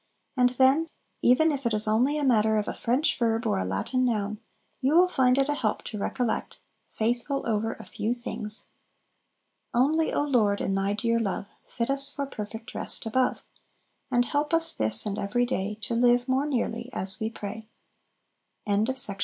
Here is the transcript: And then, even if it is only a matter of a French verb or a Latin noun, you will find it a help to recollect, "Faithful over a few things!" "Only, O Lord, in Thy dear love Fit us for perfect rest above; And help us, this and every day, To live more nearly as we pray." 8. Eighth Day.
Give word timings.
And 0.35 0.49
then, 0.55 0.89
even 1.21 1.51
if 1.51 1.63
it 1.67 1.75
is 1.75 1.87
only 1.87 2.17
a 2.17 2.23
matter 2.23 2.57
of 2.57 2.67
a 2.67 2.73
French 2.73 3.19
verb 3.19 3.45
or 3.45 3.59
a 3.59 3.65
Latin 3.65 4.03
noun, 4.03 4.39
you 4.81 4.95
will 4.95 5.07
find 5.07 5.37
it 5.37 5.47
a 5.47 5.53
help 5.53 5.83
to 5.83 5.99
recollect, 5.99 6.57
"Faithful 6.91 7.43
over 7.47 7.73
a 7.73 7.85
few 7.85 8.15
things!" 8.15 8.65
"Only, 9.75 10.11
O 10.11 10.23
Lord, 10.23 10.59
in 10.59 10.73
Thy 10.73 10.93
dear 10.93 11.19
love 11.19 11.49
Fit 11.67 11.91
us 11.91 12.11
for 12.11 12.25
perfect 12.25 12.73
rest 12.73 13.05
above; 13.05 13.43
And 14.09 14.25
help 14.25 14.55
us, 14.55 14.73
this 14.73 15.05
and 15.05 15.19
every 15.19 15.45
day, 15.45 15.77
To 15.81 15.93
live 15.93 16.27
more 16.27 16.47
nearly 16.47 16.89
as 16.93 17.19
we 17.19 17.29
pray." 17.29 17.67
8. 18.67 18.89
Eighth 18.89 19.05
Day. 19.05 19.15